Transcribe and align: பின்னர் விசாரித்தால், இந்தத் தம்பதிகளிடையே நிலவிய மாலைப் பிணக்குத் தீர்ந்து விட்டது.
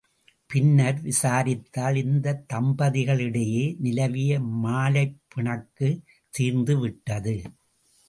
பின்னர் 0.49 1.01
விசாரித்தால், 1.01 1.95
இந்தத் 1.95 2.43
தம்பதிகளிடையே 2.53 3.63
நிலவிய 3.79 4.33
மாலைப் 4.63 5.17
பிணக்குத் 5.27 6.03
தீர்ந்து 6.33 6.79
விட்டது. 6.79 7.35